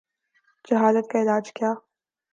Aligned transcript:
جہالت 0.65 1.05
کا 1.11 1.21
علاج 1.21 1.51
کیا؟ 1.53 1.73